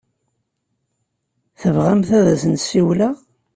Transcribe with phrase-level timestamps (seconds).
[1.61, 3.15] Tebɣamt ad as-ssiwleɣ?